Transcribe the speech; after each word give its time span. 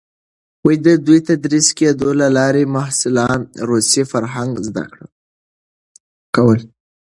د 0.85 0.87
دوی 1.07 1.19
تدریس 1.29 1.67
کېدو 1.79 2.07
له 2.21 2.27
لارې 2.37 2.63
محصلان 2.75 3.39
روسي 3.69 4.03
فرهنګ 4.11 4.51
زده 4.67 4.83
کول. 6.35 6.61